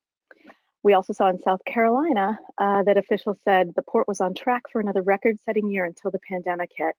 We 0.83 0.93
also 0.93 1.13
saw 1.13 1.29
in 1.29 1.41
South 1.41 1.65
Carolina 1.65 2.39
uh, 2.57 2.83
that 2.83 2.97
officials 2.97 3.37
said 3.43 3.73
the 3.75 3.81
port 3.81 4.07
was 4.07 4.21
on 4.21 4.33
track 4.33 4.63
for 4.71 4.79
another 4.79 5.01
record 5.01 5.39
setting 5.43 5.69
year 5.69 5.83
until 5.83 6.11
the 6.11 6.19
pandemic 6.29 6.71
hit, 6.75 6.95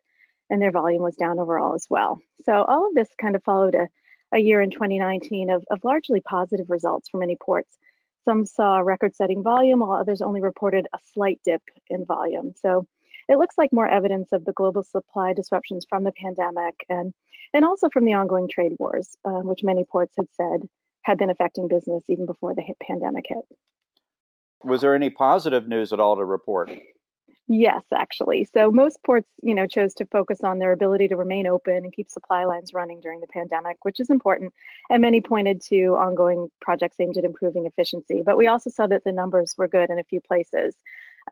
and 0.50 0.60
their 0.60 0.72
volume 0.72 1.02
was 1.02 1.16
down 1.16 1.38
overall 1.38 1.74
as 1.74 1.86
well. 1.88 2.20
So, 2.44 2.64
all 2.64 2.88
of 2.88 2.94
this 2.94 3.08
kind 3.20 3.36
of 3.36 3.44
followed 3.44 3.76
a, 3.76 3.88
a 4.32 4.38
year 4.38 4.60
in 4.60 4.70
2019 4.70 5.50
of, 5.50 5.64
of 5.70 5.84
largely 5.84 6.20
positive 6.20 6.68
results 6.68 7.08
for 7.08 7.18
many 7.18 7.36
ports. 7.36 7.78
Some 8.24 8.44
saw 8.44 8.78
record 8.78 9.14
setting 9.14 9.42
volume, 9.42 9.80
while 9.80 9.92
others 9.92 10.20
only 10.20 10.40
reported 10.40 10.86
a 10.92 10.98
slight 11.14 11.40
dip 11.44 11.62
in 11.88 12.04
volume. 12.04 12.52
So, 12.56 12.86
it 13.28 13.38
looks 13.38 13.58
like 13.58 13.72
more 13.72 13.88
evidence 13.88 14.28
of 14.32 14.44
the 14.44 14.52
global 14.52 14.84
supply 14.84 15.32
disruptions 15.32 15.84
from 15.88 16.04
the 16.04 16.12
pandemic 16.12 16.74
and, 16.88 17.12
and 17.52 17.64
also 17.64 17.88
from 17.88 18.04
the 18.04 18.12
ongoing 18.12 18.48
trade 18.48 18.72
wars, 18.78 19.16
uh, 19.24 19.40
which 19.40 19.64
many 19.64 19.84
ports 19.84 20.14
had 20.16 20.28
said 20.36 20.68
had 21.02 21.18
been 21.18 21.30
affecting 21.30 21.68
business 21.68 22.02
even 22.08 22.26
before 22.26 22.54
the 22.54 22.62
pandemic 22.82 23.26
hit. 23.28 23.44
Was 24.64 24.80
there 24.80 24.94
any 24.94 25.10
positive 25.10 25.68
news 25.68 25.92
at 25.92 26.00
all 26.00 26.16
to 26.16 26.24
report? 26.24 26.70
Yes, 27.48 27.84
actually. 27.94 28.44
So 28.44 28.72
most 28.72 29.02
ports, 29.04 29.28
you 29.40 29.54
know, 29.54 29.66
chose 29.68 29.94
to 29.94 30.06
focus 30.06 30.42
on 30.42 30.58
their 30.58 30.72
ability 30.72 31.06
to 31.08 31.16
remain 31.16 31.46
open 31.46 31.76
and 31.76 31.92
keep 31.92 32.10
supply 32.10 32.44
lines 32.44 32.74
running 32.74 33.00
during 33.00 33.20
the 33.20 33.28
pandemic, 33.28 33.76
which 33.84 34.00
is 34.00 34.10
important. 34.10 34.52
And 34.90 35.00
many 35.00 35.20
pointed 35.20 35.60
to 35.68 35.94
ongoing 35.96 36.50
projects 36.60 36.96
aimed 36.98 37.18
at 37.18 37.24
improving 37.24 37.66
efficiency. 37.66 38.22
But 38.26 38.36
we 38.36 38.48
also 38.48 38.68
saw 38.70 38.88
that 38.88 39.04
the 39.04 39.12
numbers 39.12 39.54
were 39.56 39.68
good 39.68 39.90
in 39.90 39.98
a 40.00 40.04
few 40.04 40.20
places. 40.20 40.74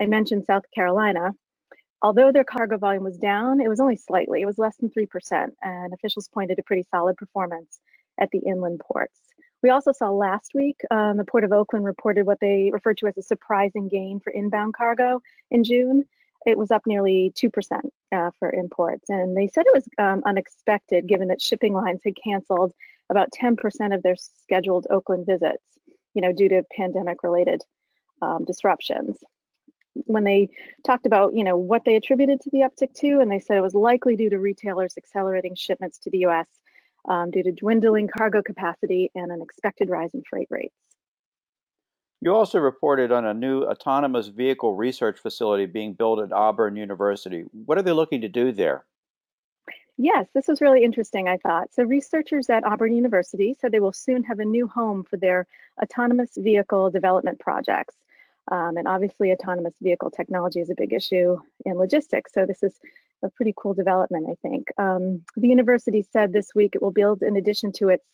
I 0.00 0.06
mentioned 0.06 0.44
South 0.46 0.64
Carolina. 0.72 1.32
Although 2.02 2.32
their 2.32 2.44
cargo 2.44 2.78
volume 2.78 3.04
was 3.04 3.18
down, 3.18 3.60
it 3.60 3.68
was 3.68 3.80
only 3.80 3.96
slightly. 3.96 4.42
It 4.42 4.46
was 4.46 4.58
less 4.58 4.76
than 4.78 4.90
3%. 4.90 5.52
And 5.62 5.94
officials 5.94 6.28
pointed 6.28 6.56
to 6.56 6.62
pretty 6.64 6.84
solid 6.90 7.16
performance 7.16 7.80
at 8.18 8.30
the 8.30 8.40
inland 8.40 8.80
ports. 8.80 9.23
We 9.64 9.70
also 9.70 9.92
saw 9.92 10.10
last 10.10 10.50
week 10.54 10.82
um, 10.90 11.16
the 11.16 11.24
Port 11.24 11.42
of 11.42 11.50
Oakland 11.50 11.86
reported 11.86 12.26
what 12.26 12.38
they 12.38 12.68
referred 12.70 12.98
to 12.98 13.06
as 13.06 13.16
a 13.16 13.22
surprising 13.22 13.88
gain 13.88 14.20
for 14.20 14.28
inbound 14.28 14.74
cargo 14.74 15.22
in 15.50 15.64
June. 15.64 16.04
It 16.44 16.58
was 16.58 16.70
up 16.70 16.82
nearly 16.86 17.32
2% 17.34 17.80
uh, 18.12 18.30
for 18.38 18.52
imports. 18.52 19.08
And 19.08 19.34
they 19.34 19.48
said 19.48 19.64
it 19.66 19.74
was 19.74 19.88
um, 19.96 20.22
unexpected 20.26 21.06
given 21.06 21.28
that 21.28 21.40
shipping 21.40 21.72
lines 21.72 22.02
had 22.04 22.12
canceled 22.22 22.74
about 23.08 23.30
10% 23.32 23.94
of 23.94 24.02
their 24.02 24.16
scheduled 24.16 24.86
Oakland 24.90 25.24
visits, 25.24 25.64
you 26.12 26.20
know, 26.20 26.34
due 26.34 26.50
to 26.50 26.62
pandemic 26.76 27.22
related 27.22 27.62
um, 28.20 28.44
disruptions. 28.44 29.16
When 29.94 30.24
they 30.24 30.50
talked 30.84 31.06
about, 31.06 31.34
you 31.34 31.42
know, 31.42 31.56
what 31.56 31.86
they 31.86 31.96
attributed 31.96 32.42
to 32.42 32.50
the 32.50 32.68
uptick 32.68 32.92
to, 32.96 33.20
and 33.20 33.32
they 33.32 33.40
said 33.40 33.56
it 33.56 33.62
was 33.62 33.74
likely 33.74 34.14
due 34.14 34.28
to 34.28 34.38
retailers 34.38 34.98
accelerating 34.98 35.54
shipments 35.54 35.96
to 36.00 36.10
the 36.10 36.26
US 36.26 36.48
due 37.30 37.42
to 37.42 37.52
dwindling 37.52 38.08
cargo 38.08 38.42
capacity 38.42 39.10
and 39.14 39.30
an 39.30 39.42
expected 39.42 39.88
rise 39.88 40.14
in 40.14 40.22
freight 40.28 40.48
rates. 40.50 40.74
You 42.20 42.34
also 42.34 42.58
reported 42.58 43.12
on 43.12 43.26
a 43.26 43.34
new 43.34 43.64
autonomous 43.64 44.28
vehicle 44.28 44.74
research 44.74 45.18
facility 45.18 45.66
being 45.66 45.92
built 45.92 46.20
at 46.20 46.32
Auburn 46.32 46.74
University. 46.74 47.44
What 47.52 47.76
are 47.76 47.82
they 47.82 47.92
looking 47.92 48.22
to 48.22 48.28
do 48.28 48.50
there? 48.50 48.86
Yes, 49.96 50.26
this 50.34 50.48
was 50.48 50.60
really 50.60 50.82
interesting, 50.82 51.28
I 51.28 51.36
thought. 51.36 51.72
So, 51.72 51.84
researchers 51.84 52.50
at 52.50 52.64
Auburn 52.64 52.96
University 52.96 53.54
said 53.60 53.70
they 53.70 53.78
will 53.78 53.92
soon 53.92 54.24
have 54.24 54.40
a 54.40 54.44
new 54.44 54.66
home 54.66 55.04
for 55.04 55.16
their 55.16 55.46
autonomous 55.80 56.30
vehicle 56.36 56.90
development 56.90 57.38
projects. 57.38 57.94
Um, 58.50 58.76
and 58.76 58.88
obviously, 58.88 59.30
autonomous 59.30 59.74
vehicle 59.80 60.10
technology 60.10 60.60
is 60.60 60.70
a 60.70 60.74
big 60.74 60.92
issue 60.92 61.38
in 61.64 61.74
logistics. 61.74 62.32
So, 62.32 62.44
this 62.44 62.62
is 62.62 62.80
a 63.24 63.30
pretty 63.30 63.54
cool 63.56 63.74
development, 63.74 64.26
I 64.30 64.34
think. 64.46 64.68
Um, 64.78 65.22
the 65.36 65.48
university 65.48 66.02
said 66.12 66.32
this 66.32 66.54
week 66.54 66.74
it 66.74 66.82
will 66.82 66.92
build, 66.92 67.22
in 67.22 67.36
addition 67.36 67.72
to 67.72 67.88
its 67.88 68.04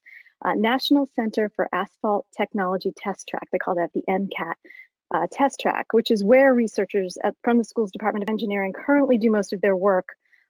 uh, 0.45 0.55
National 0.55 1.07
Center 1.15 1.51
for 1.55 1.69
Asphalt 1.73 2.27
Technology 2.35 2.93
Test 2.97 3.29
Track, 3.29 3.49
they 3.53 3.59
call 3.59 3.75
that 3.75 3.93
the 3.93 4.03
NCAT 4.09 4.55
uh, 5.13 5.27
test 5.31 5.61
track, 5.61 5.93
which 5.93 6.11
is 6.11 6.25
where 6.25 6.55
researchers 6.55 7.19
at, 7.25 7.35
from 7.43 7.59
the 7.59 7.65
school's 7.65 7.91
Department 7.91 8.23
of 8.23 8.31
Engineering 8.31 8.73
currently 8.73 9.19
do 9.19 9.31
most 9.31 9.53
of 9.53 9.61
their 9.61 9.77
work 9.77 10.09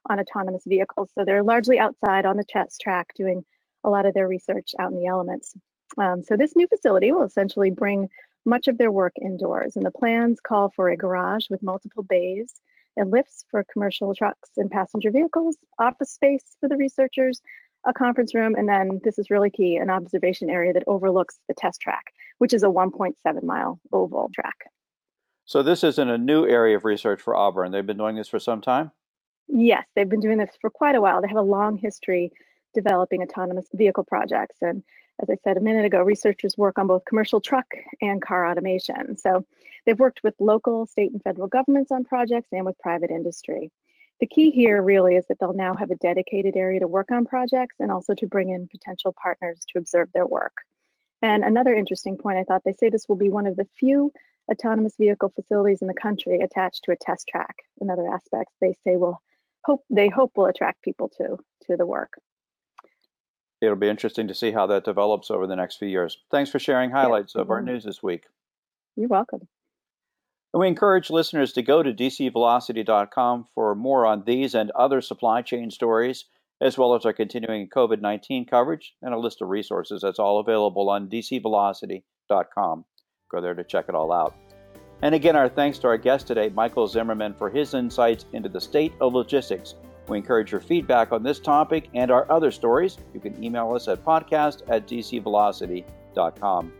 on 0.09 0.21
autonomous 0.21 0.62
vehicles. 0.67 1.11
So 1.14 1.25
they're 1.25 1.43
largely 1.43 1.79
outside 1.79 2.26
on 2.26 2.37
the 2.37 2.45
test 2.45 2.81
track 2.81 3.09
doing 3.17 3.45
a 3.85 3.90
lot 3.90 4.07
of 4.07 4.14
their 4.14 4.29
research 4.29 4.73
out 4.79 4.93
in 4.93 4.99
the 4.99 5.07
elements. 5.07 5.55
Um, 5.99 6.23
so 6.23 6.37
this 6.37 6.55
new 6.55 6.69
facility 6.69 7.11
will 7.11 7.25
essentially 7.25 7.71
bring 7.71 8.09
much 8.45 8.69
of 8.69 8.79
their 8.79 8.93
work 8.93 9.14
indoors, 9.21 9.76
and 9.76 9.85
the 9.85 9.90
plans 9.90 10.40
call 10.40 10.71
for 10.71 10.88
a 10.88 10.97
garage 10.97 11.47
with 11.50 11.62
multiple 11.62 12.02
bays 12.02 12.61
and 13.00 13.11
lifts 13.11 13.45
for 13.50 13.64
commercial 13.73 14.14
trucks 14.14 14.50
and 14.57 14.71
passenger 14.71 15.11
vehicles, 15.11 15.57
office 15.78 16.12
space 16.12 16.45
for 16.61 16.69
the 16.69 16.76
researchers, 16.76 17.40
a 17.87 17.92
conference 17.92 18.35
room, 18.35 18.54
and 18.54 18.69
then 18.69 19.00
this 19.02 19.19
is 19.19 19.30
really 19.30 19.50
key, 19.50 19.76
an 19.76 19.88
observation 19.88 20.50
area 20.50 20.73
that 20.73 20.85
overlooks 20.87 21.40
the 21.49 21.54
test 21.54 21.80
track, 21.80 22.04
which 22.38 22.52
is 22.52 22.62
a 22.62 22.66
1.7 22.66 23.14
mile 23.42 23.80
oval 23.92 24.30
track. 24.35 24.57
So 25.47 25.62
this 25.62 25.83
isn't 25.83 26.11
a 26.11 26.19
new 26.19 26.47
area 26.47 26.76
of 26.76 26.85
research 26.85 27.21
for 27.23 27.35
Auburn. 27.35 27.73
They've 27.73 27.87
been 27.87 27.97
doing 27.97 28.16
this 28.16 28.28
for 28.28 28.38
some 28.38 28.61
time? 28.61 28.92
Yes, 29.49 29.85
they've 29.97 30.09
been 30.09 30.21
doing 30.21 30.38
this 30.38 30.50
for 30.61 30.71
quite 30.71 30.95
a 30.95 31.00
while. 31.00 31.23
They 31.23 31.28
have 31.28 31.37
a 31.38 31.42
long 31.42 31.76
history 31.76 32.30
developing 32.75 33.23
autonomous 33.23 33.66
vehicle 33.73 34.04
projects. 34.04 34.59
And 34.61 34.85
as 35.21 35.28
I 35.28 35.37
said 35.42 35.57
a 35.57 35.61
minute 35.61 35.85
ago, 35.87 36.02
researchers 36.02 36.57
work 36.57 36.78
on 36.78 36.87
both 36.87 37.04
commercial 37.04 37.40
truck 37.40 37.66
and 38.00 38.23
car 38.23 38.49
automation. 38.49 39.16
So 39.16 39.45
they've 39.84 39.99
worked 39.99 40.20
with 40.22 40.34
local, 40.38 40.87
state, 40.87 41.12
and 41.12 41.22
federal 41.22 41.49
governments 41.49 41.92
on 41.92 42.04
projects 42.04 42.49
and 42.52 42.64
with 42.66 42.78
private 42.78 43.10
industry. 43.10 43.70
The 44.20 44.26
key 44.26 44.50
here 44.50 44.82
really 44.82 45.16
is 45.16 45.25
that 45.28 45.38
they'll 45.40 45.54
now 45.54 45.75
have 45.75 45.90
a 45.90 45.96
dedicated 45.96 46.56
area 46.56 46.80
to 46.80 46.87
work 46.87 47.10
on 47.10 47.25
projects 47.25 47.76
and 47.80 47.90
also 47.90 48.14
to 48.14 48.26
bring 48.26 48.50
in 48.50 48.68
potential 48.68 49.14
partners 49.20 49.60
to 49.68 49.78
observe 49.78 50.10
their 50.12 50.26
work. 50.26 50.52
And 51.22 51.42
another 51.44 51.75
interesting 51.75 52.16
point, 52.16 52.38
I 52.38 52.44
thought 52.44 52.62
they 52.64 52.72
say 52.75 52.90
this 52.90 53.08
will 53.08 53.16
be 53.16 53.30
one 53.30 53.46
of 53.46 53.56
the 53.56 53.66
few 53.78 54.12
autonomous 54.50 54.96
vehicle 54.99 55.32
facilities 55.34 55.80
in 55.80 55.88
the 55.88 55.94
country 55.94 56.40
attached 56.40 56.84
to 56.84 56.92
a 56.92 56.96
test 56.96 57.28
track. 57.28 57.56
Another 57.80 58.06
aspect 58.08 58.50
they 58.60 58.75
say 58.84 58.96
will 58.96 59.22
hope 59.64 59.84
they 59.90 60.08
hope 60.08 60.32
will 60.37 60.46
attract 60.46 60.82
people 60.82 61.08
to 61.16 61.38
to 61.66 61.76
the 61.76 61.87
work. 61.87 62.14
it'll 63.60 63.76
be 63.76 63.88
interesting 63.88 64.26
to 64.28 64.34
see 64.34 64.50
how 64.50 64.66
that 64.66 64.84
develops 64.84 65.30
over 65.30 65.46
the 65.46 65.56
next 65.56 65.76
few 65.76 65.88
years. 65.88 66.18
Thanks 66.30 66.50
for 66.50 66.58
sharing 66.58 66.90
highlights 66.90 67.34
yeah, 67.34 67.42
of 67.42 67.50
our 67.50 67.58
mm-hmm. 67.58 67.66
news 67.66 67.84
this 67.84 68.02
week. 68.02 68.25
You're 68.96 69.08
welcome. 69.08 69.46
And 70.52 70.61
we 70.61 70.69
encourage 70.69 71.11
listeners 71.11 71.52
to 71.52 71.62
go 71.62 71.83
to 71.83 71.92
dcvelocity.com 71.92 73.47
for 73.54 73.75
more 73.75 74.07
on 74.07 74.25
these 74.26 74.54
and 74.54 74.71
other 74.73 75.00
supply 75.00 75.42
chain 75.42 75.71
stories, 75.71 76.25
as 76.61 76.76
well 76.76 76.95
as 76.95 77.07
our 77.07 77.12
continuing 77.12 77.69
COVID 77.69 78.00
19 78.00 78.47
coverage 78.47 78.95
and 79.02 79.14
a 79.14 79.19
list 79.19 79.40
of 79.42 79.49
resources 79.49 80.02
that's 80.02 80.19
all 80.19 80.40
available 80.40 80.90
on 80.90 81.09
dcvelocity.com. 81.09 82.85
Go 83.30 83.40
there 83.40 83.54
to 83.54 83.64
check 83.64 83.87
it 83.88 83.95
all 83.95 84.12
out. 84.12 84.35
And 85.02 85.14
again, 85.14 85.37
our 85.37 85.49
thanks 85.49 85.78
to 85.78 85.87
our 85.87 85.97
guest 85.97 86.26
today, 86.26 86.50
Michael 86.50 86.87
Zimmerman, 86.87 87.35
for 87.35 87.49
his 87.49 87.73
insights 87.75 88.26
into 88.33 88.49
the 88.49 88.61
state 88.61 88.92
of 89.00 89.14
logistics. 89.14 89.76
We 90.09 90.19
encourage 90.19 90.50
your 90.50 90.61
feedback 90.61 91.12
on 91.12 91.23
this 91.23 91.38
topic 91.38 91.88
and 91.95 92.11
our 92.11 92.30
other 92.30 92.50
stories. 92.50 92.99
You 93.14 93.21
can 93.21 93.42
email 93.42 93.73
us 93.73 93.87
at 93.88 94.04
podcast 94.04 94.62
at 94.69 94.87
dcvelocity.com. 94.88 96.73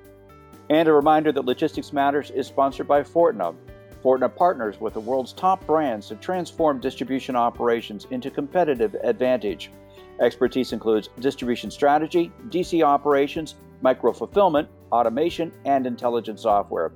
And 0.71 0.89
a 0.89 0.93
reminder 0.93 1.33
that 1.33 1.45
Logistics 1.45 1.93
Matters 1.93 2.31
is 2.31 2.47
sponsored 2.47 2.87
by 2.87 3.03
Fortna. 3.03 3.57
Fortna 4.05 4.35
partners 4.35 4.81
with 4.81 4.95
the 4.95 5.01
world's 5.01 5.33
top 5.33 5.67
brands 5.67 6.07
to 6.09 6.15
transform 6.15 6.81
distribution 6.81 7.35
operations 7.35 8.07
into 8.13 8.31
competitive 8.31 8.95
advantage. 9.03 9.73
Expertise 10.21 10.73
includes 10.73 11.09
distribution 11.19 11.73
strategy, 11.73 12.33
DC 12.51 12.83
operations, 12.85 13.57
micro 13.83 14.13
fulfillment, 14.13 14.69
automation, 14.93 15.53
and 15.65 15.87
intelligent 15.87 16.39
software. 16.39 16.93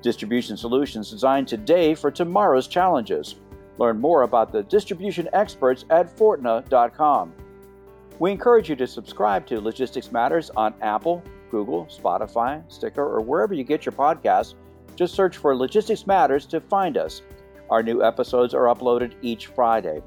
Distribution 0.00 0.56
solutions 0.56 1.10
designed 1.10 1.46
today 1.46 1.94
for 1.94 2.10
tomorrow's 2.10 2.66
challenges. 2.66 3.36
Learn 3.76 4.00
more 4.00 4.22
about 4.22 4.52
the 4.52 4.62
distribution 4.62 5.28
experts 5.34 5.84
at 5.90 6.16
Fortna.com. 6.16 7.32
We 8.18 8.30
encourage 8.30 8.70
you 8.70 8.76
to 8.76 8.86
subscribe 8.86 9.46
to 9.46 9.60
Logistics 9.60 10.12
Matters 10.12 10.50
on 10.56 10.74
Apple, 10.80 11.22
Google, 11.52 11.86
Spotify, 11.86 12.64
Stitcher, 12.72 13.04
or 13.04 13.20
wherever 13.20 13.52
you 13.52 13.62
get 13.62 13.84
your 13.84 13.92
podcasts. 13.92 14.54
Just 14.96 15.14
search 15.14 15.36
for 15.36 15.54
Logistics 15.54 16.06
Matters 16.06 16.46
to 16.46 16.60
find 16.60 16.96
us. 16.96 17.22
Our 17.70 17.82
new 17.82 18.02
episodes 18.02 18.54
are 18.54 18.74
uploaded 18.74 19.14
each 19.20 19.48
Friday. 19.48 20.02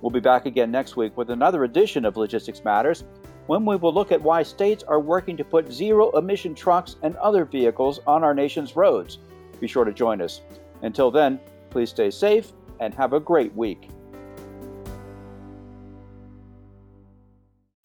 We'll 0.00 0.10
be 0.10 0.20
back 0.20 0.44
again 0.44 0.70
next 0.70 0.94
week 0.94 1.16
with 1.16 1.30
another 1.30 1.64
edition 1.64 2.04
of 2.04 2.18
Logistics 2.18 2.62
Matters 2.64 3.04
when 3.46 3.64
we 3.64 3.76
will 3.76 3.94
look 3.94 4.12
at 4.12 4.20
why 4.20 4.42
states 4.42 4.84
are 4.84 5.00
working 5.00 5.38
to 5.38 5.44
put 5.44 5.72
zero 5.72 6.10
emission 6.10 6.54
trucks 6.54 6.96
and 7.02 7.16
other 7.16 7.46
vehicles 7.46 8.00
on 8.06 8.22
our 8.22 8.34
nation's 8.34 8.76
roads. 8.76 9.18
Be 9.60 9.66
sure 9.66 9.86
to 9.86 9.92
join 9.92 10.20
us. 10.20 10.42
Until 10.82 11.10
then, 11.10 11.40
please 11.70 11.88
stay 11.88 12.10
safe 12.10 12.52
and 12.78 12.92
have 12.94 13.14
a 13.14 13.20
great 13.20 13.54
week. 13.54 13.88